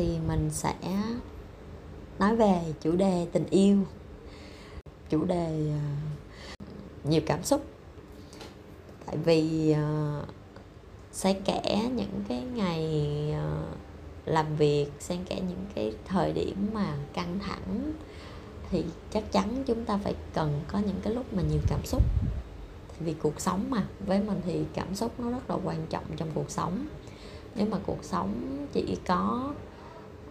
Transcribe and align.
thì 0.00 0.18
mình 0.28 0.50
sẽ 0.50 0.74
nói 2.18 2.36
về 2.36 2.60
chủ 2.80 2.96
đề 2.96 3.26
tình 3.32 3.46
yêu, 3.50 3.78
chủ 5.10 5.24
đề 5.24 5.70
ờ, 5.70 6.64
nhiều 7.04 7.20
cảm 7.26 7.44
xúc. 7.44 7.64
Tại 9.06 9.16
vì 9.16 9.72
ờ, 9.72 10.22
sẽ 11.12 11.32
kể 11.44 11.88
những 11.94 12.24
cái 12.28 12.42
ngày 12.54 13.04
ờ, 13.32 13.62
làm 14.24 14.56
việc, 14.56 14.86
xen 15.00 15.24
kẽ 15.24 15.34
những 15.34 15.64
cái 15.74 15.92
thời 16.04 16.32
điểm 16.32 16.66
mà 16.72 16.94
căng 17.12 17.38
thẳng 17.38 17.92
thì 18.70 18.84
chắc 19.10 19.32
chắn 19.32 19.64
chúng 19.66 19.84
ta 19.84 19.98
phải 20.04 20.14
cần 20.34 20.60
có 20.68 20.78
những 20.78 21.00
cái 21.02 21.14
lúc 21.14 21.34
mà 21.34 21.42
nhiều 21.42 21.60
cảm 21.68 21.80
xúc. 21.84 22.02
Vì 23.00 23.14
cuộc 23.22 23.40
sống 23.40 23.70
mà, 23.70 23.86
với 24.06 24.22
mình 24.22 24.40
thì 24.44 24.64
cảm 24.74 24.94
xúc 24.94 25.20
nó 25.20 25.30
rất 25.30 25.50
là 25.50 25.56
quan 25.64 25.86
trọng 25.90 26.04
trong 26.16 26.28
cuộc 26.34 26.50
sống. 26.50 26.86
Nếu 27.54 27.66
mà 27.66 27.78
cuộc 27.86 28.04
sống 28.04 28.66
chỉ 28.72 28.96
có 29.06 29.52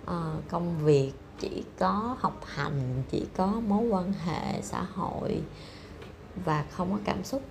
uh, 0.10 0.50
công 0.50 0.78
việc 0.86 1.12
chỉ 1.40 1.64
có 1.80 2.16
học 2.20 2.42
hành 2.46 3.04
chỉ 3.12 3.26
có 3.38 3.48
mối 3.68 3.88
quan 3.88 4.14
hệ 4.14 4.62
xã 4.62 4.82
hội 4.82 5.42
và 6.46 6.66
không 6.72 6.92
có 6.92 6.98
cảm 7.06 7.24
xúc 7.24 7.42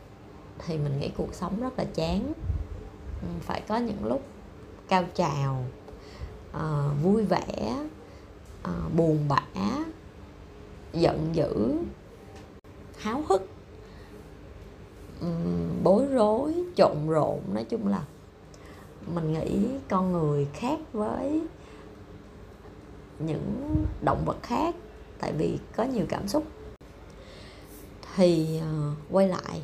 thì 0.58 0.78
mình 0.78 1.00
nghĩ 1.00 1.10
cuộc 1.16 1.34
sống 1.34 1.60
rất 1.60 1.78
là 1.78 1.84
chán. 1.94 2.32
Ừ, 3.22 3.28
phải 3.40 3.62
có 3.68 3.76
những 3.76 4.04
lúc 4.04 4.22
cao 4.88 5.04
trào 5.14 5.64
uh, 6.50 7.02
vui 7.02 7.24
vẻ 7.24 7.76
uh, 8.62 8.94
buồn 8.96 9.28
bã 9.28 9.42
giận 10.92 11.28
dữ 11.32 11.76
háo 12.98 13.22
hức 13.28 13.48
um, 15.20 15.82
bối 15.84 16.06
rối 16.06 16.54
trộn 16.76 17.08
rộn. 17.08 17.40
Nói 17.54 17.64
chung 17.64 17.88
là 17.88 18.02
mình 19.14 19.32
nghĩ 19.32 19.66
con 19.88 20.12
người 20.12 20.48
khác 20.54 20.78
với 20.92 21.42
những 23.18 23.76
động 24.02 24.22
vật 24.24 24.36
khác 24.42 24.74
tại 25.18 25.32
vì 25.32 25.58
có 25.76 25.84
nhiều 25.84 26.06
cảm 26.08 26.28
xúc. 26.28 26.44
Thì 28.16 28.60
uh, 28.60 28.96
quay 29.10 29.28
lại 29.28 29.62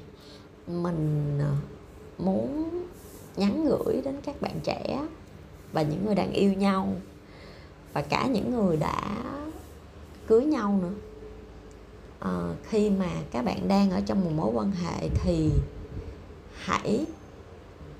mình 0.66 1.38
uh, 1.38 2.20
muốn 2.20 2.70
nhắn 3.36 3.66
gửi 3.66 4.02
đến 4.05 4.20
các 4.24 4.41
bạn 4.41 4.61
trẻ 4.62 5.06
và 5.72 5.83
những 5.83 6.06
người 6.06 6.14
đang 6.14 6.33
yêu 6.33 6.52
nhau 6.52 6.92
và 7.92 8.02
cả 8.02 8.27
những 8.27 8.55
người 8.55 8.77
đã 8.77 9.16
cưới 10.27 10.44
nhau 10.44 10.78
nữa. 10.83 10.92
À, 12.20 12.55
khi 12.62 12.91
mà 12.91 13.11
các 13.30 13.44
bạn 13.44 13.68
đang 13.68 13.91
ở 13.91 14.00
trong 14.06 14.24
một 14.24 14.30
mối 14.36 14.50
quan 14.55 14.72
hệ 14.72 15.08
thì 15.08 15.50
hãy 16.55 17.06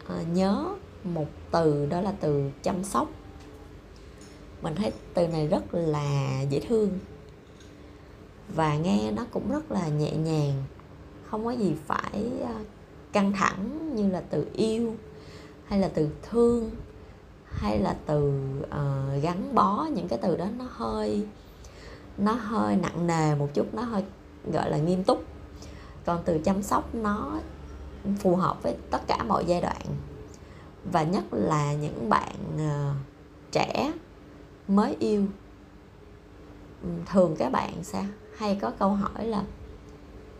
à, 0.09 0.23
nhớ 0.33 0.65
một 1.05 1.27
từ 1.51 1.87
đó 1.87 2.01
là 2.01 2.13
từ 2.21 2.51
chăm 2.63 2.85
sóc 2.85 3.09
mình 4.65 4.75
thấy 4.75 4.93
từ 5.15 5.29
này 5.29 5.47
rất 5.47 5.75
là 5.75 6.41
dễ 6.51 6.61
thương. 6.61 6.99
Và 8.55 8.77
nghe 8.77 9.11
nó 9.11 9.25
cũng 9.31 9.51
rất 9.51 9.73
là 9.73 9.89
nhẹ 9.89 10.13
nhàng. 10.13 10.63
Không 11.25 11.45
có 11.45 11.51
gì 11.51 11.75
phải 11.87 12.31
ờ, 12.43 12.55
căng 13.13 13.33
thẳng 13.33 13.95
như 13.97 14.11
là 14.11 14.23
từ 14.31 14.47
yêu 14.53 14.95
hay 15.67 15.79
là 15.79 15.89
từ 15.95 16.09
thương 16.31 16.71
hay 17.47 17.79
là 17.79 17.97
từ 18.07 18.51
uh, 18.63 19.23
gắn 19.23 19.55
bó. 19.55 19.87
Những 19.95 20.09
cái 20.09 20.19
từ 20.23 20.37
đó 20.37 20.47
nó 20.59 20.67
hơi 20.71 21.27
nó 22.19 22.33
hơi 22.33 22.77
nặng 22.77 23.07
nề 23.07 23.35
một 23.35 23.49
chút 23.55 23.75
nó 23.75 23.83
hơi 23.83 24.03
gọi 24.53 24.71
là 24.71 24.77
nghiêm 24.77 25.05
túc. 25.05 25.25
Còn 26.05 26.23
từ 26.25 26.39
chăm 26.39 26.63
sóc 26.63 26.95
nó 26.95 27.41
phù 28.19 28.37
hợp 28.37 28.63
với 28.63 28.77
tất 28.91 29.07
cả 29.07 29.23
mọi 29.23 29.45
giai 29.45 29.61
đoạn. 29.61 29.83
Và 30.93 31.03
nhất 31.03 31.25
là 31.31 31.73
những 31.73 32.09
bạn 32.09 32.35
uh, 32.57 32.97
trẻ 33.53 33.93
mới 34.69 34.97
yêu. 34.99 35.27
Ừ, 36.83 36.89
thường 37.07 37.37
các 37.39 37.53
bạn 37.53 37.85
sẽ 37.85 38.07
hay 38.37 38.59
có 38.63 38.71
câu 38.79 38.91
hỏi 38.91 39.27
là 39.27 39.45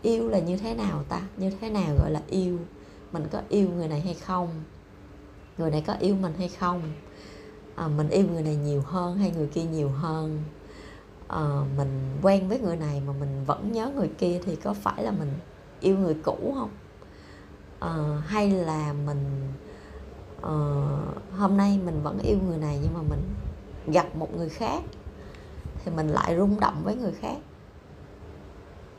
yêu 0.01 0.29
là 0.29 0.39
như 0.39 0.57
thế 0.57 0.75
nào 0.75 1.03
ta? 1.09 1.21
Như 1.37 1.51
thế 1.61 1.69
nào 1.69 1.95
gọi 1.99 2.11
là 2.11 2.21
yêu? 2.29 2.59
Mình 3.11 3.23
có 3.31 3.41
yêu 3.49 3.69
người 3.69 3.87
này 3.87 4.01
hay 4.01 4.13
không? 4.13 4.49
Người 5.57 5.71
này 5.71 5.83
có 5.87 5.93
yêu 5.93 6.15
mình 6.15 6.33
hay 6.37 6.49
không? 6.49 6.81
À, 7.75 7.87
mình 7.87 8.09
yêu 8.09 8.25
người 8.31 8.41
này 8.41 8.55
nhiều 8.55 8.81
hơn 8.81 9.17
hay 9.17 9.31
người 9.31 9.47
kia 9.47 9.63
nhiều 9.63 9.89
hơn? 9.89 10.43
À, 11.27 11.61
mình 11.77 12.17
quen 12.21 12.49
với 12.49 12.59
người 12.59 12.77
này 12.77 13.01
mà 13.07 13.13
mình 13.19 13.43
vẫn 13.45 13.71
nhớ 13.71 13.91
người 13.95 14.09
kia 14.17 14.41
thì 14.45 14.55
có 14.55 14.73
phải 14.73 15.03
là 15.03 15.11
mình 15.11 15.31
yêu 15.79 15.97
người 15.97 16.15
cũ 16.23 16.53
không? 16.55 16.69
À, 17.79 18.21
hay 18.27 18.49
là 18.49 18.93
mình 18.93 19.53
à, 20.41 20.53
hôm 21.37 21.57
nay 21.57 21.79
mình 21.85 22.01
vẫn 22.03 22.19
yêu 22.19 22.37
người 22.47 22.57
này 22.57 22.79
nhưng 22.83 22.93
mà 22.93 23.01
mình 23.09 23.21
gặp 23.87 24.15
một 24.15 24.35
người 24.37 24.49
khác 24.49 24.83
thì 25.83 25.91
mình 25.91 26.07
lại 26.07 26.35
rung 26.37 26.59
động 26.59 26.81
với 26.83 26.95
người 26.95 27.11
khác. 27.11 27.37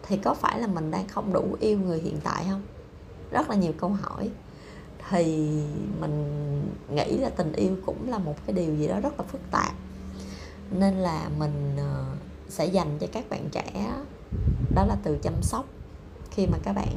Thì 0.02 0.16
có 0.16 0.34
phải 0.34 0.60
là 0.60 0.66
mình 0.66 0.90
đang 0.90 1.08
không 1.08 1.32
đủ 1.32 1.56
yêu 1.60 1.78
người 1.78 2.00
hiện 2.00 2.18
tại 2.24 2.46
không? 2.50 2.62
Rất 3.30 3.50
là 3.50 3.56
nhiều 3.56 3.72
câu 3.78 3.90
hỏi. 3.90 4.30
Thì 5.10 5.50
mình 6.00 6.24
nghĩ 6.90 7.18
là 7.18 7.28
tình 7.28 7.52
yêu 7.52 7.76
cũng 7.86 8.10
là 8.10 8.18
một 8.18 8.34
cái 8.46 8.56
điều 8.56 8.74
gì 8.74 8.88
đó 8.88 9.00
rất 9.00 9.20
là 9.20 9.24
phức 9.28 9.40
tạp. 9.50 9.72
Nên 10.70 10.94
là 10.94 11.28
mình 11.38 11.76
ờ, 11.78 12.04
sẽ 12.48 12.66
dành 12.66 12.98
cho 13.00 13.06
các 13.12 13.28
bạn 13.28 13.48
trẻ 13.52 13.92
đó 14.74 14.84
là 14.86 14.96
từ 15.02 15.18
chăm 15.22 15.42
sóc. 15.42 15.66
Khi 16.30 16.46
mà 16.46 16.58
các 16.62 16.72
bạn 16.72 16.96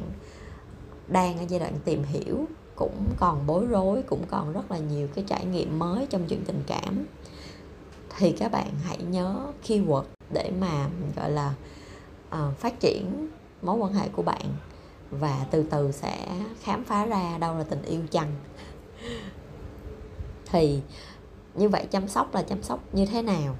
đang 1.08 1.38
ở 1.38 1.44
giai 1.48 1.60
đoạn 1.60 1.72
tìm 1.84 2.02
hiểu 2.02 2.44
cũng 2.76 3.04
còn 3.16 3.46
bối 3.46 3.66
rối, 3.66 4.02
cũng 4.02 4.22
còn 4.30 4.52
rất 4.52 4.70
là 4.70 4.78
nhiều 4.78 5.08
cái 5.14 5.24
trải 5.26 5.44
nghiệm 5.44 5.78
mới 5.78 6.06
trong 6.10 6.26
chuyện 6.28 6.44
tình 6.44 6.62
cảm 6.66 7.06
thì 8.20 8.32
các 8.32 8.52
bạn 8.52 8.70
hãy 8.84 8.98
nhớ 9.02 9.46
keyword 9.66 10.04
để 10.30 10.52
mà 10.60 10.88
gọi 11.16 11.30
là 11.30 11.54
uh, 12.28 12.56
phát 12.56 12.80
triển 12.80 13.28
mối 13.62 13.76
quan 13.76 13.92
hệ 13.92 14.08
của 14.08 14.22
bạn 14.22 14.46
và 15.10 15.46
từ 15.50 15.62
từ 15.70 15.92
sẽ 15.92 16.26
khám 16.62 16.84
phá 16.84 17.06
ra 17.06 17.38
đâu 17.38 17.58
là 17.58 17.64
tình 17.64 17.82
yêu 17.82 18.00
chăng. 18.10 18.32
Thì 20.46 20.80
như 21.54 21.68
vậy 21.68 21.86
chăm 21.90 22.08
sóc 22.08 22.34
là 22.34 22.42
chăm 22.42 22.62
sóc 22.62 22.94
như 22.94 23.06
thế 23.06 23.22
nào? 23.22 23.56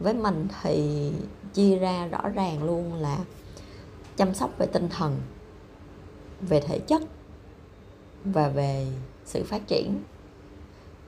Với 0.00 0.14
mình 0.14 0.48
thì 0.62 1.10
chia 1.54 1.78
ra 1.78 2.06
rõ 2.06 2.28
ràng 2.28 2.64
luôn 2.64 2.94
là 2.94 3.18
chăm 4.16 4.34
sóc 4.34 4.50
về 4.58 4.66
tinh 4.66 4.88
thần 4.88 5.20
về 6.40 6.60
thể 6.60 6.78
chất 6.78 7.02
và 8.24 8.48
về 8.48 8.86
sự 9.24 9.44
phát 9.44 9.66
triển 9.66 10.02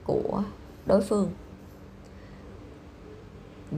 của 0.03 0.43
đối 0.85 1.01
phương 1.01 1.31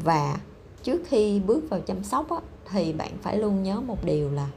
và 0.04 0.40
trước 0.84 1.02
khi 1.06 1.40
bước 1.40 1.70
vào 1.70 1.80
chăm 1.80 2.04
sóc 2.04 2.32
á, 2.32 2.38
thì 2.72 2.94
bạn 2.94 3.12
phải 3.22 3.38
luôn 3.38 3.64
nhớ 3.64 3.82
một 3.82 4.06
điều 4.06 4.32
là 4.32 4.50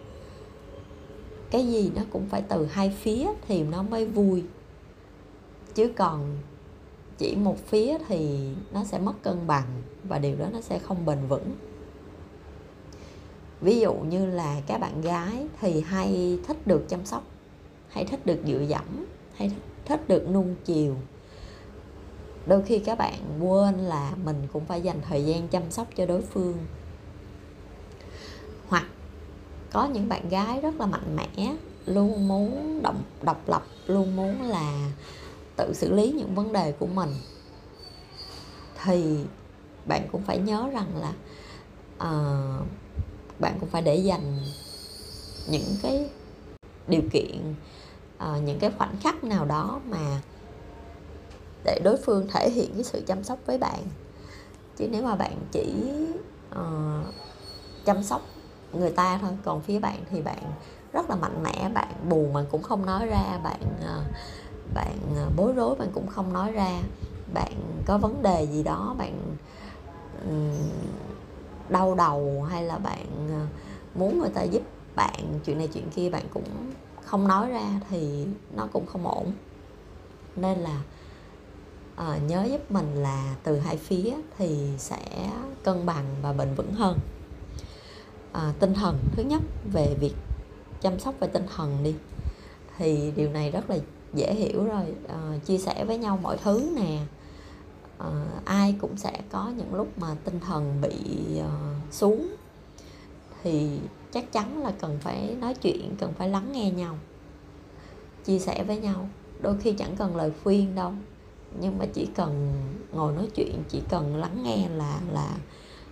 cái 1.50 1.66
gì 1.66 1.90
nó 1.94 2.02
cũng 2.10 2.26
phải 2.28 2.42
từ 2.42 2.66
hai 2.66 2.90
phía 2.90 3.28
thì 3.48 3.62
nó 3.62 3.82
mới 3.82 4.06
vui. 4.06 4.42
Chứ 5.74 5.92
còn 5.96 6.38
chỉ 7.18 7.36
một 7.36 7.66
phía 7.66 7.98
thì 8.08 8.48
nó 8.72 8.84
sẽ 8.84 8.98
mất 8.98 9.22
cân 9.22 9.46
bằng 9.46 9.82
và 10.04 10.18
điều 10.18 10.36
đó 10.36 10.46
nó 10.52 10.60
sẽ 10.60 10.78
không 10.78 11.06
bền 11.06 11.18
vững. 11.28 11.56
Ví 13.60 13.80
dụ 13.80 13.94
như 13.94 14.26
là 14.26 14.60
các 14.66 14.78
bạn 14.78 15.00
gái 15.00 15.46
thì 15.60 15.80
hay 15.80 16.38
thích 16.46 16.66
được 16.66 16.88
chăm 16.88 17.04
sóc 17.04 17.22
hay 17.88 18.04
thích 18.04 18.26
được 18.26 18.38
dựa 18.46 18.60
dẫm 18.60 19.06
hay 19.34 19.52
thích 19.84 20.08
được 20.08 20.28
nung 20.28 20.54
chiều 20.64 20.94
đôi 22.48 22.62
khi 22.62 22.78
các 22.78 22.98
bạn 22.98 23.14
quên 23.40 23.74
là 23.78 24.12
mình 24.24 24.48
cũng 24.52 24.64
phải 24.64 24.80
dành 24.80 25.00
thời 25.08 25.24
gian 25.24 25.48
chăm 25.48 25.70
sóc 25.70 25.86
cho 25.96 26.06
đối 26.06 26.22
phương. 26.22 26.56
Hoặc 28.68 28.84
có 29.72 29.86
những 29.86 30.08
bạn 30.08 30.28
gái 30.28 30.60
rất 30.60 30.80
là 30.80 30.86
mạnh 30.86 31.16
mẽ 31.16 31.56
luôn 31.86 32.28
muốn 32.28 32.80
động 32.82 33.02
độc 33.22 33.48
lập 33.48 33.62
luôn 33.86 34.16
muốn 34.16 34.42
là 34.42 34.90
tự 35.56 35.72
xử 35.74 35.94
lý 35.94 36.12
những 36.12 36.34
vấn 36.34 36.52
đề 36.52 36.72
của 36.72 36.86
mình. 36.86 37.10
Thì 38.84 39.24
bạn 39.86 40.08
cũng 40.12 40.22
phải 40.22 40.38
nhớ 40.38 40.70
rằng 40.72 40.96
là 40.96 41.12
uh, 41.96 42.66
bạn 43.38 43.56
cũng 43.60 43.68
phải 43.68 43.82
để 43.82 43.96
dành 43.96 44.38
những 45.50 45.76
cái 45.82 46.10
điều 46.88 47.02
kiện 47.12 47.54
uh, 48.16 48.42
những 48.42 48.58
cái 48.58 48.70
khoảnh 48.78 48.96
khắc 49.02 49.24
nào 49.24 49.44
đó 49.44 49.80
mà 49.90 50.20
để 51.68 51.80
đối 51.84 51.96
phương 51.96 52.26
thể 52.32 52.50
hiện 52.50 52.70
cái 52.74 52.84
sự 52.84 53.02
chăm 53.06 53.24
sóc 53.24 53.38
với 53.46 53.58
bạn. 53.58 53.82
Chứ 54.76 54.88
nếu 54.90 55.02
mà 55.02 55.14
bạn 55.14 55.36
chỉ 55.52 55.74
uh, 56.50 57.14
chăm 57.84 58.02
sóc 58.02 58.22
người 58.72 58.90
ta 58.90 59.18
thôi 59.22 59.30
còn 59.44 59.60
phía 59.60 59.78
bạn 59.78 60.04
thì 60.10 60.22
bạn 60.22 60.42
rất 60.92 61.10
là 61.10 61.16
mạnh 61.16 61.42
mẽ 61.42 61.70
bạn 61.74 61.88
buồn 62.08 62.32
mà 62.32 62.44
cũng 62.50 62.62
không 62.62 62.86
nói 62.86 63.06
ra 63.06 63.38
bạn 63.44 63.60
uh, 63.62 64.06
bạn 64.74 64.96
uh, 65.26 65.36
bối 65.36 65.52
rối 65.52 65.74
bạn 65.74 65.88
cũng 65.94 66.06
không 66.06 66.32
nói 66.32 66.52
ra 66.52 66.80
bạn 67.34 67.52
có 67.86 67.98
vấn 67.98 68.22
đề 68.22 68.46
gì 68.52 68.62
đó 68.62 68.94
bạn 68.98 69.36
um, 70.28 70.70
đau 71.68 71.94
đầu 71.94 72.46
hay 72.50 72.62
là 72.64 72.78
bạn 72.78 73.06
uh, 73.26 73.48
muốn 73.98 74.18
người 74.18 74.30
ta 74.30 74.42
giúp 74.42 74.62
bạn 74.96 75.40
chuyện 75.44 75.58
này 75.58 75.68
chuyện 75.74 75.90
kia 75.90 76.10
bạn 76.10 76.24
cũng 76.34 76.44
không 77.04 77.28
nói 77.28 77.50
ra 77.50 77.80
thì 77.90 78.26
nó 78.56 78.68
cũng 78.72 78.86
không 78.86 79.06
ổn. 79.06 79.32
Nên 80.36 80.58
là 80.58 80.82
uh, 81.98 82.22
nhớ 82.28 82.44
giúp 82.50 82.70
mình 82.70 82.94
là 82.94 83.34
từ 83.42 83.58
hai 83.58 83.76
phía 83.76 84.14
thì 84.38 84.68
sẽ 84.78 85.30
cân 85.62 85.86
bằng 85.86 86.04
và 86.22 86.32
bền 86.32 86.54
vững 86.54 86.72
hơn. 86.72 86.98
Uh, 88.30 88.58
tinh 88.60 88.74
thần 88.74 88.98
thứ 89.12 89.22
nhất 89.22 89.42
về 89.72 89.96
việc 90.00 90.14
chăm 90.80 90.98
sóc 90.98 91.14
về 91.20 91.28
tinh 91.28 91.46
thần 91.56 91.82
đi. 91.82 91.94
Thì 92.78 93.12
điều 93.16 93.30
này 93.30 93.50
rất 93.50 93.70
là 93.70 93.76
dễ 94.14 94.34
hiểu 94.34 94.64
rồi. 94.64 94.84
Uh, 95.04 95.44
chia 95.44 95.58
sẻ 95.58 95.84
với 95.84 95.98
nhau 95.98 96.18
mọi 96.22 96.36
thứ 96.36 96.72
nè. 96.76 97.00
Uh, 97.98 98.44
ai 98.44 98.74
cũng 98.80 98.96
sẽ 98.96 99.20
có 99.30 99.52
những 99.56 99.74
lúc 99.74 99.98
mà 99.98 100.16
tinh 100.24 100.40
thần 100.40 100.80
bị 100.80 100.96
uh, 101.40 101.92
xuống. 101.94 102.28
Thì 103.42 103.78
chắc 104.12 104.32
chắn 104.32 104.62
là 104.62 104.72
cần 104.80 104.98
phải 105.00 105.36
nói 105.40 105.54
chuyện 105.54 105.96
cần 105.98 106.12
phải 106.18 106.28
lắng 106.28 106.52
nghe 106.52 106.70
nhau 106.70 106.98
chia 108.24 108.38
sẻ 108.38 108.64
với 108.64 108.78
nhau. 108.78 109.08
Đôi 109.40 109.56
khi 109.60 109.72
chẳng 109.72 109.96
cần 109.96 110.16
lời 110.16 110.32
khuyên 110.44 110.74
đâu 110.74 110.92
nhưng 111.60 111.78
mà 111.78 111.86
chỉ 111.92 112.06
cần 112.14 112.52
ngồi 112.92 113.12
nói 113.12 113.28
chuyện 113.34 113.62
chỉ 113.68 113.82
cần 113.88 114.16
lắng 114.16 114.42
nghe 114.42 114.68
là 114.68 115.00
là 115.12 115.36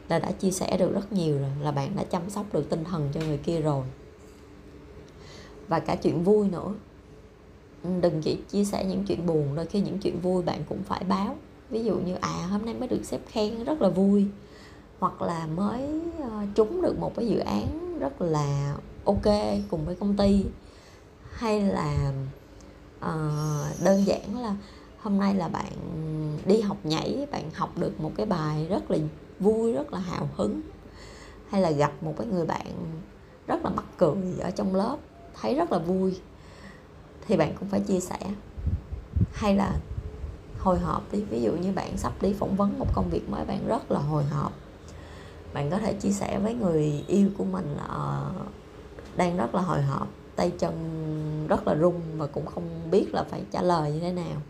là 0.09 0.19
đã 0.19 0.33
chia 0.33 0.51
sẻ 0.51 0.77
được 0.77 0.95
rất 0.95 1.13
nhiều 1.13 1.39
rồi 1.39 1.51
là 1.61 1.71
bạn 1.71 1.97
đã 1.97 2.05
chăm 2.05 2.31
sóc 2.31 2.47
được 2.53 2.71
tinh 2.71 2.85
thần 2.85 3.09
cho 3.15 3.21
người 3.21 3.39
kia 3.39 3.61
rồi. 3.61 3.85
Và 5.69 5.79
cả 5.79 5.97
chuyện 5.97 6.25
vui 6.25 6.49
nữa. 6.49 6.75
Đừng 8.01 8.23
chỉ 8.23 8.39
chia 8.51 8.65
sẻ 8.65 8.85
những 8.85 9.05
chuyện 9.05 9.27
buồn 9.27 9.55
đôi 9.55 9.67
khi 9.67 9.81
những 9.81 9.99
chuyện 9.99 10.21
vui 10.21 10.43
bạn 10.43 10.63
cũng 10.69 10.83
phải 10.83 11.05
báo. 11.09 11.37
Ví 11.71 11.85
dụ 11.85 11.97
như 11.99 12.15
à 12.15 12.47
hôm 12.51 12.65
nay 12.65 12.75
mới 12.75 12.89
được 12.89 13.05
xếp 13.05 13.21
khen 13.29 13.65
rất 13.65 13.83
là 13.83 13.89
vui. 13.89 14.27
Hoặc 14.99 15.23
là 15.23 15.47
mới 15.47 16.01
ờ, 16.23 16.43
trúng 16.55 16.83
được 16.83 16.99
một 16.99 17.13
cái 17.17 17.29
dự 17.29 17.39
án 17.39 17.99
rất 17.99 18.23
là 18.23 18.77
ok 19.05 19.27
cùng 19.71 19.85
với 19.85 19.95
công 19.95 20.17
ty. 20.17 20.45
Hay 21.31 21.61
là 21.63 22.13
uh, 22.99 23.85
đơn 23.85 24.07
giản 24.07 24.43
là 24.43 24.57
hôm 25.07 25.19
nay 25.19 25.35
là 25.35 25.49
bạn 25.49 25.73
đi 26.47 26.61
học 26.61 26.77
nhảy, 26.85 27.27
bạn 27.31 27.51
học 27.55 27.79
được 27.79 28.01
một 28.01 28.13
cái 28.17 28.27
bài 28.27 28.67
rất 28.71 28.91
là 28.91 28.99
vui, 29.41 29.73
rất 29.73 29.93
là 29.93 29.99
hào 29.99 30.29
hứng. 30.37 30.61
Hay 31.49 31.61
là 31.61 31.71
gặp 31.71 31.93
một 32.01 32.15
cái 32.19 32.27
người 32.27 32.47
bạn 32.47 32.67
rất 33.47 33.65
là 33.65 33.71
mắc 33.71 33.85
cười 33.97 34.17
ở 34.41 34.51
trong 34.51 34.75
lớp, 34.75 34.97
thấy 35.41 35.55
rất 35.55 35.73
là 35.73 35.79
vui. 35.79 36.21
Thì 37.27 37.37
bạn 37.37 37.55
cũng 37.59 37.69
phải 37.69 37.81
chia 37.81 38.01
sẻ. 38.01 38.19
Hay 39.33 39.57
là 39.57 39.77
hồi 40.59 40.79
hộp 40.79 41.13
đi, 41.13 41.23
ví 41.23 41.43
dụ 41.43 41.53
như 41.53 41.73
bạn 41.73 41.97
sắp 41.97 42.13
đi 42.23 42.33
phỏng 42.33 42.57
vấn 42.57 42.79
một 42.79 42.87
công 42.95 43.11
việc 43.11 43.29
mới, 43.29 43.45
bạn 43.45 43.69
rất 43.69 43.91
là 43.91 43.99
hồi 43.99 44.25
hộp. 44.25 44.53
Bạn 45.55 45.71
có 45.71 45.79
thể 45.79 45.93
chia 45.93 46.13
sẻ 46.13 46.39
với 46.39 46.55
người 46.55 47.05
yêu 47.07 47.29
của 47.39 47.45
mình 47.45 47.75
là 47.77 47.85
ờ, 47.89 48.31
đang 49.17 49.37
rất 49.37 49.55
là 49.55 49.63
hồi 49.63 49.83
hộp, 49.83 50.09
tay 50.37 50.53
chân 50.59 50.75
rất 51.49 51.67
là 51.67 51.75
run 51.75 51.95
và 52.17 52.27
cũng 52.27 52.47
không 52.47 52.91
biết 52.91 53.15
là 53.15 53.23
phải 53.23 53.43
trả 53.51 53.63
lời 53.63 53.93
như 53.93 54.01
thế 54.01 54.13
nào 54.13 54.43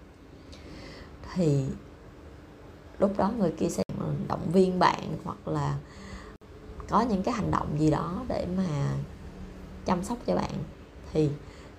thì 1.36 1.64
lúc 2.98 3.16
đó 3.16 3.32
người 3.38 3.52
kia 3.58 3.68
sẽ 3.68 3.82
động 4.28 4.50
viên 4.52 4.78
bạn 4.78 5.18
hoặc 5.24 5.48
là 5.48 5.78
có 6.88 7.00
những 7.00 7.22
cái 7.22 7.34
hành 7.34 7.50
động 7.50 7.76
gì 7.78 7.90
đó 7.90 8.24
để 8.28 8.46
mà 8.56 8.90
chăm 9.84 10.04
sóc 10.04 10.18
cho 10.26 10.36
bạn. 10.36 10.52
Thì 11.12 11.30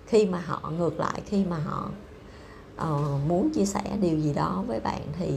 khi 0.06 0.26
mà 0.26 0.40
họ 0.40 0.72
ngược 0.78 1.00
lại 1.00 1.22
khi 1.26 1.46
mà 1.46 1.58
họ 1.58 1.90
uh, 2.76 3.28
muốn 3.28 3.50
chia 3.54 3.66
sẻ 3.66 3.98
điều 4.02 4.20
gì 4.20 4.34
đó 4.34 4.64
với 4.68 4.80
bạn 4.80 5.02
thì 5.20 5.34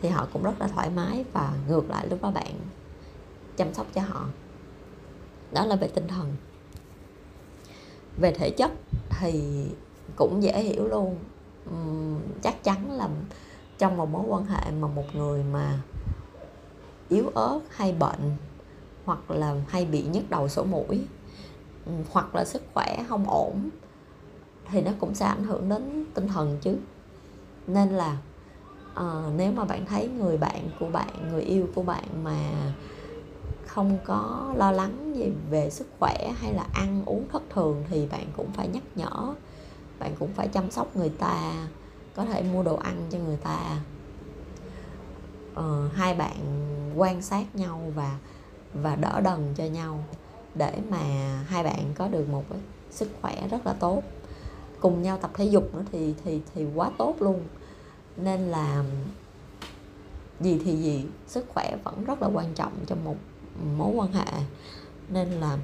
thì 0.00 0.08
họ 0.08 0.28
cũng 0.32 0.42
rất 0.42 0.60
là 0.60 0.68
thoải 0.68 0.90
mái 0.90 1.24
và 1.32 1.52
ngược 1.68 1.90
lại 1.90 2.06
lúc 2.10 2.22
đó 2.22 2.30
bạn 2.30 2.54
chăm 3.56 3.74
sóc 3.74 3.86
cho 3.94 4.00
họ. 4.00 4.26
Đó 5.52 5.64
là 5.66 5.76
về 5.76 5.88
tinh 5.88 6.08
thần. 6.08 6.36
Về 8.16 8.32
thể 8.32 8.50
chất 8.50 8.70
thì 9.20 9.64
cũng 10.16 10.42
dễ 10.42 10.62
hiểu 10.62 10.88
luôn. 10.88 11.16
Uhm, 11.70 12.20
chắc 12.42 12.64
chắn 12.64 12.92
là 12.92 13.08
trong 13.78 13.96
một 13.96 14.10
mối 14.10 14.22
quan 14.28 14.46
hệ 14.46 14.70
mà 14.80 14.88
một 14.88 15.14
người 15.14 15.44
mà 15.52 15.78
yếu 17.08 17.30
ớt 17.34 17.60
hay 17.70 17.92
bệnh 17.92 18.36
hoặc 19.04 19.30
là 19.30 19.56
hay 19.68 19.84
bị 19.84 20.02
nhức 20.02 20.30
đầu 20.30 20.48
sổ 20.48 20.64
mũi 20.64 21.06
ừ, 21.86 21.92
hoặc 22.12 22.34
là 22.34 22.44
sức 22.44 22.62
khỏe 22.74 23.04
không 23.08 23.30
ổn 23.30 23.70
thì 24.70 24.82
nó 24.82 24.90
cũng 25.00 25.14
sẽ 25.14 25.26
ảnh 25.26 25.44
hưởng 25.44 25.68
đến 25.68 26.04
tinh 26.14 26.28
thần 26.28 26.58
chứ. 26.60 26.76
Nên 27.66 27.88
là 27.88 28.16
uh, 29.00 29.34
nếu 29.36 29.52
mà 29.52 29.64
bạn 29.64 29.86
thấy 29.86 30.08
người 30.08 30.36
bạn 30.36 30.70
của 30.80 30.88
bạn 30.88 31.08
người 31.32 31.42
yêu 31.42 31.68
của 31.74 31.82
bạn 31.82 32.04
mà 32.24 32.72
không 33.66 33.98
có 34.04 34.52
lo 34.56 34.72
lắng 34.72 35.12
gì 35.16 35.32
về 35.50 35.70
sức 35.70 35.86
khỏe 35.98 36.32
hay 36.40 36.54
là 36.54 36.66
ăn 36.72 37.02
uống 37.06 37.28
thất 37.32 37.42
thường 37.50 37.84
thì 37.88 38.06
bạn 38.06 38.26
cũng 38.36 38.52
phải 38.52 38.68
nhắc 38.68 38.82
nhở 38.94 39.34
bạn 39.98 40.12
cũng 40.18 40.30
phải 40.34 40.48
chăm 40.48 40.70
sóc 40.70 40.96
người 40.96 41.08
ta 41.08 41.66
có 42.14 42.24
thể 42.24 42.42
mua 42.42 42.62
đồ 42.62 42.76
ăn 42.76 43.06
cho 43.10 43.18
người 43.18 43.36
ta. 43.36 43.80
Ờ, 45.54 45.88
hai 45.94 46.14
bạn 46.14 46.36
quan 46.96 47.22
sát 47.22 47.56
nhau 47.56 47.92
và 47.94 48.18
và 48.74 48.96
đỡ 48.96 49.20
đần 49.20 49.54
cho 49.56 49.64
nhau 49.64 50.04
để 50.54 50.78
mà 50.90 50.98
hai 51.48 51.64
bạn 51.64 51.92
có 51.94 52.08
được 52.08 52.28
một 52.28 52.44
cái 52.50 52.58
sức 52.90 53.08
khỏe 53.22 53.48
rất 53.48 53.66
là 53.66 53.72
tốt. 53.72 54.02
Cùng 54.80 55.02
nhau 55.02 55.18
tập 55.18 55.30
thể 55.34 55.44
dục 55.44 55.74
nữa 55.74 55.84
thì 55.92 56.14
thì 56.24 56.40
thì 56.54 56.66
quá 56.74 56.90
tốt 56.98 57.16
luôn. 57.20 57.40
Nên 58.16 58.40
là 58.40 58.84
gì 60.40 60.60
thì 60.64 60.76
gì 60.76 61.06
sức 61.26 61.46
khỏe 61.48 61.76
vẫn 61.84 62.04
rất 62.04 62.22
là 62.22 62.28
quan 62.34 62.54
trọng 62.54 62.72
trong 62.86 63.04
một 63.04 63.16
mối 63.76 63.94
quan 63.94 64.12
hệ. 64.12 64.32
Nên 65.08 65.28
là 65.28 65.58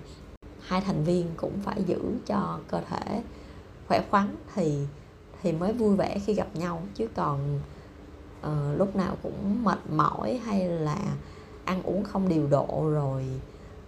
hai 0.61 0.81
thành 0.81 1.05
viên 1.05 1.26
cũng 1.37 1.61
phải 1.64 1.85
giữ 1.87 1.99
cho 2.26 2.58
cơ 2.69 2.81
thể 2.81 3.23
khỏe 3.88 4.03
khoắn 4.11 4.37
thì 4.55 4.87
thì 5.42 5.52
mới 5.52 5.72
vui 5.72 5.96
vẻ 5.96 6.19
khi 6.26 6.34
gặp 6.34 6.48
nhau 6.54 6.82
chứ 6.94 7.08
còn 7.14 7.60
uh, 8.40 8.78
lúc 8.78 8.96
nào 8.96 9.16
cũng 9.22 9.64
mệt 9.64 9.78
mỏi 9.90 10.40
hay 10.44 10.69
là 10.69 10.98
ăn 11.64 11.82
uống 11.82 12.04
không 12.04 12.28
điều 12.28 12.46
độ 12.46 12.90
rồi 12.90 13.25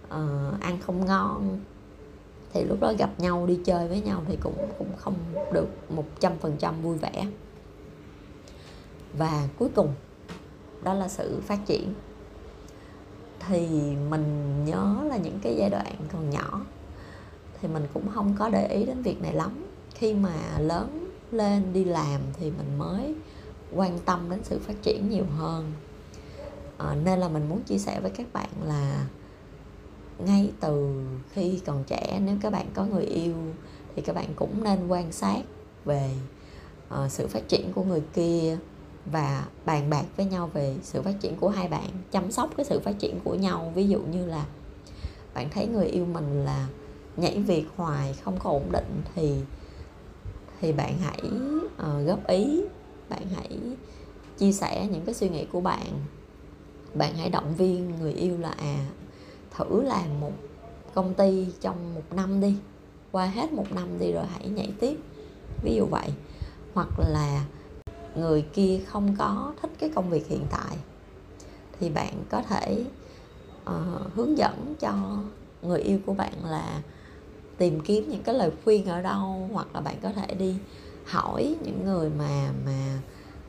uh, 0.07 0.61
ăn 0.61 0.77
không 0.85 1.05
ngon 1.05 1.59
thì 2.53 2.63
lúc 2.63 2.79
đó 2.81 2.93
gặp 2.97 3.09
nhau 3.17 3.45
đi 3.47 3.59
chơi 3.65 3.87
với 3.87 4.01
nhau 4.01 4.23
thì 4.27 4.37
cũng 4.41 4.67
cũng 4.77 4.89
không 4.97 5.15
được 5.53 5.67
một 5.89 6.05
trăm 6.19 6.33
phần 6.39 6.55
trăm 6.59 6.81
vui 6.81 6.97
vẻ. 6.97 7.27
Và 9.17 9.47
cuối 9.59 9.69
cùng 9.75 9.93
đó 10.83 10.93
là 10.93 11.07
sự 11.07 11.41
phát 11.45 11.59
triển. 11.65 11.93
Thì 13.47 13.67
mình 14.09 14.55
nhớ 14.65 14.95
là 15.09 15.17
những 15.17 15.39
cái 15.43 15.55
giai 15.55 15.69
đoạn 15.69 15.95
còn 16.13 16.29
nhỏ 16.29 16.61
thì 17.61 17.67
mình 17.67 17.87
cũng 17.93 18.09
không 18.09 18.35
có 18.39 18.49
để 18.49 18.67
ý 18.67 18.85
đến 18.85 19.01
việc 19.01 19.21
này 19.21 19.33
lắm. 19.33 19.65
Khi 19.95 20.13
mà 20.13 20.59
lớn 20.59 21.02
lên 21.33 21.73
đi 21.73 21.83
làm 21.83 22.21
thì 22.39 22.51
mình 22.51 22.77
mới 22.77 23.15
quan 23.73 23.99
tâm 24.05 24.29
đến 24.29 24.39
sự 24.43 24.59
phát 24.59 24.81
triển 24.81 25.09
nhiều 25.09 25.25
hơn. 25.37 25.71
À, 26.77 26.95
nên 27.03 27.19
là 27.19 27.27
mình 27.27 27.49
muốn 27.49 27.63
chia 27.63 27.77
sẻ 27.77 27.99
với 27.99 28.11
các 28.11 28.33
bạn 28.33 28.49
là 28.63 29.07
ngay 30.25 30.51
từ 30.59 31.03
khi 31.31 31.59
còn 31.65 31.83
trẻ 31.83 32.19
nếu 32.25 32.35
các 32.41 32.51
bạn 32.51 32.67
có 32.73 32.85
người 32.85 33.05
yêu 33.05 33.33
thì 33.95 34.01
các 34.01 34.15
bạn 34.15 34.33
cũng 34.35 34.63
nên 34.63 34.87
quan 34.87 35.11
sát 35.11 35.41
về 35.85 36.11
uh, 36.93 37.11
sự 37.11 37.27
phát 37.27 37.47
triển 37.47 37.73
của 37.73 37.83
người 37.83 38.01
kia 38.13 38.57
và 39.05 39.45
bàn 39.65 39.89
bạc 39.89 40.05
với 40.17 40.25
nhau 40.25 40.49
về 40.53 40.75
sự 40.81 41.01
phát 41.01 41.15
triển 41.19 41.35
của 41.35 41.49
hai 41.49 41.67
bạn 41.67 41.89
chăm 42.11 42.31
sóc 42.31 42.49
cái 42.57 42.65
sự 42.65 42.79
phát 42.79 42.99
triển 42.99 43.19
của 43.23 43.35
nhau. 43.35 43.71
Ví 43.75 43.87
dụ 43.87 43.99
như 43.99 44.25
là 44.25 44.45
bạn 45.33 45.49
thấy 45.49 45.67
người 45.67 45.87
yêu 45.87 46.05
mình 46.05 46.45
là 46.45 46.67
nhảy 47.17 47.39
việc 47.39 47.65
hoài 47.75 48.15
không 48.23 48.37
có 48.39 48.49
ổn 48.49 48.71
định 48.71 49.01
thì 49.15 49.35
thì 50.63 50.71
bạn 50.71 50.97
hãy 50.97 51.21
uh, 51.65 52.07
góp 52.07 52.27
ý 52.27 52.61
bạn 53.09 53.21
hãy 53.35 53.57
chia 54.37 54.51
sẻ 54.51 54.87
những 54.91 55.05
cái 55.05 55.15
suy 55.15 55.29
nghĩ 55.29 55.45
của 55.45 55.61
bạn. 55.61 55.85
Bạn 56.93 57.15
hãy 57.15 57.29
động 57.29 57.55
viên 57.55 57.91
người 57.99 58.13
yêu 58.13 58.37
là 58.37 58.49
à 58.49 58.85
thử 59.51 59.81
làm 59.81 60.19
một 60.19 60.31
công 60.93 61.13
ty 61.13 61.47
trong 61.61 61.95
một 61.95 62.01
năm 62.11 62.41
đi 62.41 62.55
qua 63.11 63.25
hết 63.25 63.53
một 63.53 63.71
năm 63.71 63.99
đi 63.99 64.11
rồi 64.11 64.25
hãy 64.31 64.47
nhảy 64.49 64.73
tiếp. 64.79 64.97
Ví 65.63 65.75
dụ 65.75 65.85
vậy. 65.85 66.09
Hoặc 66.73 66.89
là 66.97 67.45
người 68.15 68.41
kia 68.53 68.79
không 68.85 69.15
có 69.17 69.53
thích 69.61 69.71
cái 69.79 69.89
công 69.95 70.09
việc 70.09 70.27
hiện 70.27 70.45
tại 70.51 70.77
thì 71.79 71.89
bạn 71.89 72.13
có 72.29 72.41
thể 72.41 72.85
uh, 73.63 74.13
hướng 74.15 74.37
dẫn 74.37 74.75
cho 74.79 74.93
người 75.61 75.79
yêu 75.79 75.99
của 76.05 76.13
bạn 76.13 76.33
là 76.45 76.81
tìm 77.63 77.79
kiếm 77.79 78.09
những 78.09 78.23
cái 78.23 78.35
lời 78.35 78.51
khuyên 78.63 78.85
ở 78.85 79.01
đâu 79.01 79.49
hoặc 79.53 79.67
là 79.73 79.81
bạn 79.81 79.95
có 80.01 80.11
thể 80.11 80.35
đi 80.35 80.55
hỏi 81.05 81.55
những 81.63 81.85
người 81.85 82.09
mà 82.09 82.51
mà 82.65 82.99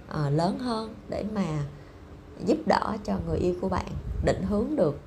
à, 0.08 0.30
lớn 0.30 0.58
hơn 0.58 0.94
để 1.08 1.24
mà 1.34 1.64
giúp 2.46 2.58
đỡ 2.66 2.96
cho 3.04 3.18
người 3.26 3.38
yêu 3.38 3.54
của 3.60 3.68
bạn 3.68 3.86
định 4.24 4.42
hướng 4.42 4.76
được 4.76 5.00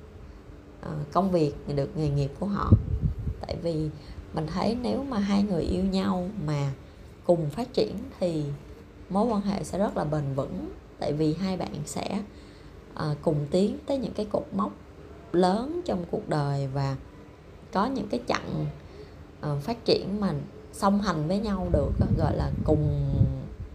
à, 0.80 0.90
công 1.12 1.30
việc 1.30 1.54
được 1.76 1.96
nghề 1.96 2.08
nghiệp 2.08 2.30
của 2.40 2.46
họ. 2.46 2.72
Tại 3.40 3.56
vì 3.62 3.90
mình 4.34 4.46
thấy 4.46 4.76
nếu 4.82 5.04
mà 5.04 5.18
hai 5.18 5.42
người 5.42 5.62
yêu 5.62 5.84
nhau 5.84 6.28
mà 6.46 6.72
cùng 7.24 7.50
phát 7.50 7.72
triển 7.72 7.96
thì 8.20 8.44
mối 9.10 9.26
quan 9.26 9.40
hệ 9.40 9.64
sẽ 9.64 9.78
rất 9.78 9.96
là 9.96 10.04
bền 10.04 10.34
vững. 10.34 10.70
Tại 10.98 11.12
vì 11.12 11.34
hai 11.34 11.56
bạn 11.56 11.74
sẽ 11.84 12.22
à, 12.94 13.14
cùng 13.22 13.46
tiến 13.50 13.78
tới 13.86 13.98
những 13.98 14.12
cái 14.12 14.26
cột 14.32 14.46
mốc 14.52 14.72
lớn 15.32 15.80
trong 15.84 16.04
cuộc 16.10 16.28
đời 16.28 16.68
và 16.74 16.96
có 17.72 17.86
những 17.86 18.08
cái 18.08 18.20
chặng 18.28 18.66
uh, 19.46 19.62
phát 19.62 19.84
triển 19.84 20.20
mà 20.20 20.34
song 20.72 21.00
hành 21.00 21.28
với 21.28 21.38
nhau 21.38 21.68
được 21.72 21.90
gọi 22.18 22.36
là 22.36 22.50
cùng 22.64 23.10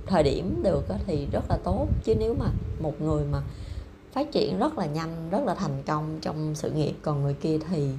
thời 0.08 0.24
điểm 0.24 0.63
được 0.63 0.86
thì 1.05 1.27
rất 1.32 1.43
là 1.50 1.58
tốt. 1.63 1.88
Chứ 2.03 2.15
nếu 2.15 2.36
mà 2.39 2.46
một 2.79 3.01
người 3.01 3.25
mà 3.32 3.41
phát 4.12 4.32
triển 4.32 4.60
rất 4.60 4.77
là 4.77 4.86
nhanh 4.86 5.29
rất 5.29 5.43
là 5.46 5.55
thành 5.55 5.84
công 5.86 6.20
trong 6.22 6.55
sự 6.55 6.72
nghiệp 6.72 6.93
còn 7.01 7.22
người 7.22 7.34
kia 7.34 7.58
thì 7.70 7.89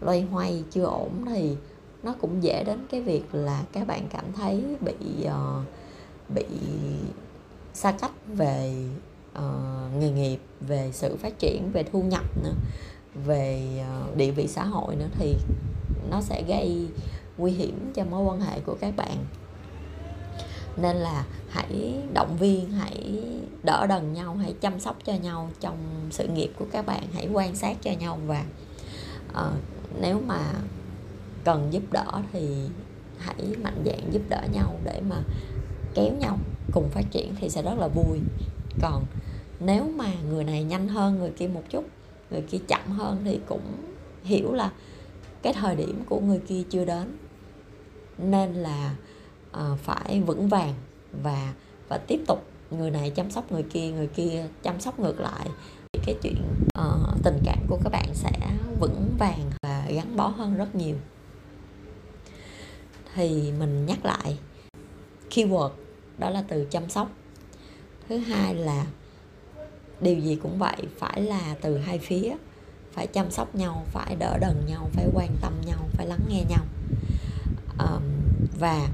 loay 0.00 0.22
hoay 0.22 0.64
chưa 0.70 0.84
ổn 0.84 1.10
thì 1.26 1.56
nó 2.02 2.14
cũng 2.20 2.42
dễ 2.42 2.64
đến 2.64 2.86
cái 2.90 3.02
việc 3.02 3.24
là 3.32 3.62
các 3.72 3.86
bạn 3.86 4.06
cảm 4.10 4.24
thấy 4.32 4.64
bị 4.80 5.26
uh, 5.26 5.64
bị 6.34 6.46
xa 7.74 7.92
cách 7.92 8.12
về 8.26 8.84
uh, 9.38 9.42
nghề 9.98 10.10
nghiệp 10.10 10.38
về 10.60 10.90
sự 10.92 11.16
phát 11.16 11.38
triển 11.38 11.70
về 11.72 11.82
thu 11.82 12.02
nhập 12.02 12.24
nữa 12.42 12.52
về 13.14 13.62
ờ, 13.88 14.02
địa 14.16 14.30
vị 14.30 14.46
xã 14.46 14.64
hội 14.64 14.96
nữa 14.96 15.08
thì 15.18 15.36
nó 16.10 16.20
sẽ 16.20 16.42
gây 16.48 16.88
nguy 17.38 17.52
hiểm 17.52 17.92
cho 17.94 18.04
mối 18.04 18.24
quan 18.24 18.40
hệ 18.40 18.60
của 18.60 18.76
các 18.80 18.96
bạn. 18.96 19.16
Nên 20.76 20.96
là 20.96 21.24
hãy 21.48 21.94
động 22.14 22.36
viên 22.36 22.70
hãy 22.70 23.22
đỡ 23.62 23.86
đần 23.86 24.12
nhau 24.12 24.36
hãy 24.36 24.54
chăm 24.60 24.80
sóc 24.80 24.96
cho 25.04 25.14
nhau 25.14 25.50
trong 25.60 25.76
sự 26.10 26.28
nghiệp 26.28 26.52
của 26.58 26.66
các 26.72 26.86
bạn 26.86 27.02
hãy 27.12 27.28
quan 27.32 27.56
sát 27.56 27.76
cho 27.82 27.90
nhau 27.90 28.18
và 28.26 28.44
uh, 29.30 29.52
nếu 30.00 30.20
mà 30.26 30.40
cần 31.44 31.72
giúp 31.72 31.82
đỡ 31.92 32.22
thì 32.32 32.56
hãy 33.18 33.54
mạnh 33.62 33.82
dạn 33.86 34.12
giúp 34.12 34.22
đỡ 34.28 34.42
nhau 34.52 34.74
để 34.84 35.00
mà 35.08 35.16
kéo 35.94 36.12
nhau 36.20 36.38
cùng 36.72 36.88
phát 36.88 37.04
triển 37.10 37.34
thì 37.40 37.48
sẽ 37.48 37.62
rất 37.62 37.78
là 37.78 37.88
vui. 37.88 38.20
Còn 38.82 39.04
nếu 39.60 39.90
mà 39.96 40.12
người 40.30 40.44
này 40.44 40.64
nhanh 40.64 40.88
hơn 40.88 41.18
người 41.18 41.30
kia 41.30 41.48
một 41.48 41.62
chút 41.68 41.84
người 42.30 42.42
kia 42.42 42.58
chậm 42.68 42.90
hơn 42.90 43.22
thì 43.24 43.40
cũng 43.46 43.62
hiểu 44.24 44.52
là 44.52 44.72
cái 45.42 45.52
thời 45.52 45.76
điểm 45.76 46.02
của 46.08 46.20
người 46.20 46.40
kia 46.48 46.62
chưa 46.70 46.84
đến. 46.84 47.16
Nên 48.18 48.54
là 48.54 48.94
uh, 49.50 49.78
phải 49.78 50.20
vững 50.20 50.48
vàng 50.48 50.74
và 51.22 51.54
và 51.88 51.98
tiếp 51.98 52.20
tục 52.26 52.46
người 52.70 52.90
này 52.90 53.10
chăm 53.10 53.30
sóc 53.30 53.52
người 53.52 53.62
kia 53.62 53.90
người 53.90 54.06
kia 54.06 54.46
chăm 54.62 54.80
sóc 54.80 55.00
ngược 55.00 55.20
lại. 55.20 55.48
Thì 55.92 56.00
cái 56.06 56.14
chuyện 56.22 56.42
uh, 56.78 57.22
tình 57.24 57.38
cảm 57.44 57.58
của 57.68 57.78
các 57.84 57.90
bạn 57.92 58.14
sẽ 58.14 58.30
vững 58.80 59.14
vàng 59.18 59.50
và 59.62 59.86
gắn 59.88 60.16
bó 60.16 60.26
hơn 60.26 60.56
rất 60.56 60.74
nhiều. 60.74 60.96
Thì 63.14 63.52
mình 63.58 63.86
nhắc 63.86 64.04
lại 64.04 64.38
keyword 65.30 65.70
đó 66.18 66.30
là 66.30 66.44
từ 66.48 66.66
chăm 66.70 66.90
sóc. 66.90 67.08
Thứ 68.08 68.18
hai 68.18 68.54
là 68.54 68.86
điều 70.00 70.18
gì 70.18 70.36
cũng 70.42 70.58
vậy 70.58 70.76
phải 70.98 71.22
là 71.22 71.56
từ 71.60 71.78
hai 71.78 71.98
phía. 71.98 72.36
Phải 72.92 73.06
chăm 73.06 73.30
sóc 73.30 73.54
nhau 73.54 73.84
phải 73.92 74.16
đỡ 74.16 74.38
đần 74.40 74.66
nhau 74.66 74.90
phải 74.92 75.06
quan 75.14 75.36
tâm 75.40 75.52
nhau 75.66 75.88
phải 75.92 76.06
lắng 76.06 76.20
nghe 76.28 76.44
nhau. 76.48 76.64
Um, 77.78 78.02
và 78.58 78.88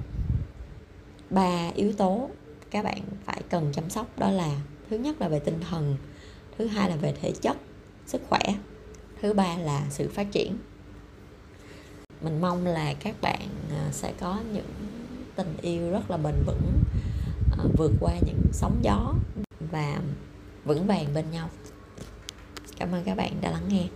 ba 1.31 1.71
yếu 1.75 1.93
tố 1.93 2.29
các 2.71 2.85
bạn 2.85 3.03
phải 3.25 3.43
cần 3.51 3.73
chăm 3.73 3.91
sóc 3.91 4.19
đó 4.19 4.31
là 4.31 4.61
thứ 4.91 4.99
nhất 4.99 5.21
là 5.21 5.29
về 5.29 5.39
tinh 5.39 5.61
thần 5.71 5.97
thứ 6.59 6.67
hai 6.67 6.91
là 6.91 6.97
về 6.97 7.15
thể 7.23 7.33
chất 7.43 7.57
sức 8.07 8.23
khỏe 8.29 8.41
thứ 9.23 9.33
ba 9.33 9.57
là 9.57 9.87
sự 9.91 10.09
phát 10.09 10.33
triển. 10.33 10.59
Mình 12.21 12.41
mong 12.41 12.67
là 12.67 12.95
các 12.95 13.15
bạn 13.21 13.49
à, 13.71 13.89
sẽ 13.93 14.13
có 14.21 14.41
những 14.53 14.71
tình 15.37 15.57
yêu 15.63 15.91
rất 15.91 16.11
là 16.11 16.17
bền 16.17 16.35
vững 16.47 16.83
à, 17.59 17.65
vượt 17.77 17.93
qua 18.01 18.13
những 18.27 18.41
sóng 18.53 18.81
gió. 18.83 19.15
Và 19.73 20.01
vững 20.65 20.87
vàng 20.87 21.15
bên 21.15 21.31
nhau. 21.31 21.49
Cảm 22.79 22.93
ơn 22.93 23.05
các 23.05 23.15
bạn 23.15 23.33
đã 23.41 23.51
lắng 23.51 23.69
nghe. 23.69 23.89